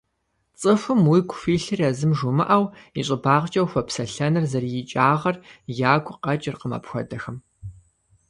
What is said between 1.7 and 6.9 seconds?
езым жумыӀэу, и щӀыбагъкӀэ ухуэпсэлъэныр зэрыикӀагъэр ягу къэкӀыркъым